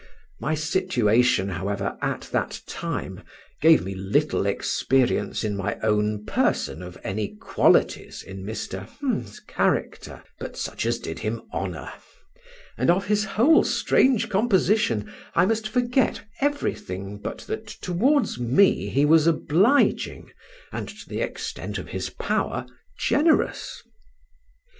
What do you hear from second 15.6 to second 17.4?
forget everything